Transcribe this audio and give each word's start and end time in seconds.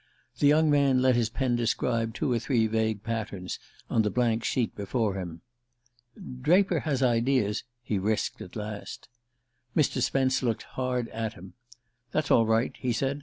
The 0.39 0.47
young 0.47 0.71
man 0.71 0.99
let 1.03 1.15
his 1.15 1.29
pen 1.29 1.55
describe 1.55 2.15
two 2.15 2.31
or 2.33 2.39
three 2.39 2.65
vague 2.65 3.03
patterns 3.03 3.59
on 3.87 4.01
the 4.01 4.09
blank 4.09 4.43
sheet 4.43 4.73
before 4.75 5.13
him. 5.13 5.41
"Draper 6.41 6.79
has 6.79 7.03
ideas" 7.03 7.63
he 7.83 7.99
risked 7.99 8.41
at 8.41 8.55
last. 8.55 9.09
Mr. 9.77 10.01
Spence 10.01 10.41
looked 10.41 10.63
hard 10.63 11.07
at 11.09 11.33
him. 11.35 11.53
"That's 12.11 12.31
all 12.31 12.47
right," 12.47 12.73
he 12.79 12.93
said. 12.93 13.19